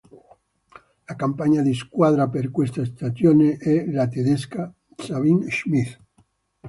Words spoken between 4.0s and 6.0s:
tedesca Sabine Schmitz.